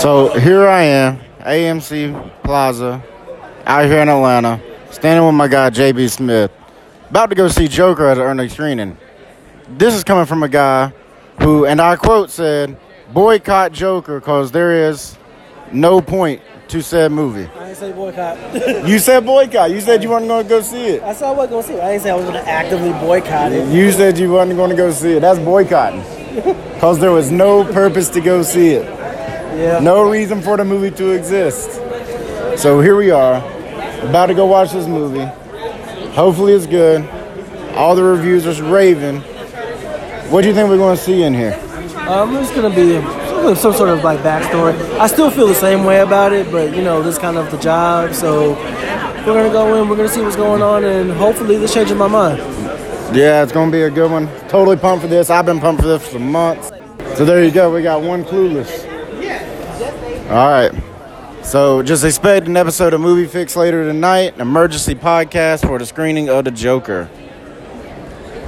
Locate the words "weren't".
20.10-20.28, 24.32-24.54